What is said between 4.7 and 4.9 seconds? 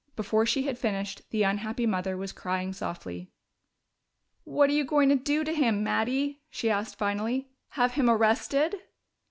are you